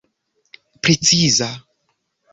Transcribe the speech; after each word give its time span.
preciza 0.81 1.47